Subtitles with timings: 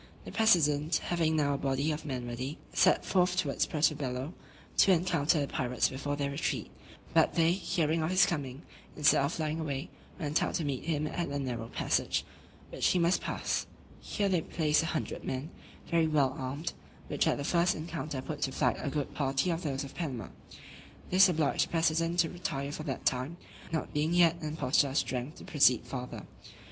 [0.25, 4.33] The president, having now a body of men ready, set forth towards Puerto Bello,
[4.77, 6.71] to encounter the pirates before their retreat;
[7.13, 8.63] but, they, hearing of his coming,
[8.97, 12.25] instead of flying away, went out to meet him at a narrow passage,
[12.71, 13.67] which he must pass:
[13.99, 15.51] here they placed a hundred men,
[15.91, 16.73] very well armed,
[17.07, 20.29] which at the first encounter put to flight a good party of those of Panama.
[21.11, 23.37] This obliged the president to retire for that time,
[23.71, 26.25] not being yet in a posture of strength to proceed farther.